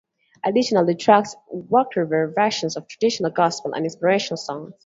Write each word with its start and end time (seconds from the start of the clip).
Additional 0.43 0.91
tracks 0.95 1.35
were 1.51 1.85
cover 1.93 2.33
versions 2.35 2.75
of 2.75 2.87
traditional 2.87 3.29
gospel 3.29 3.73
and 3.73 3.85
inspirational 3.85 4.37
songs. 4.37 4.73